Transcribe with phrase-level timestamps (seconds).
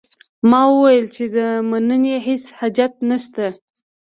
[0.49, 1.37] ما وویل چې د
[1.69, 3.47] مننې هیڅ حاجت نه شته.